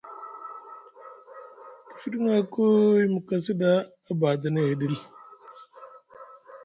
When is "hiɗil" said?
4.69-4.95